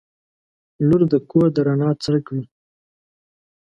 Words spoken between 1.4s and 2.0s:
د رڼا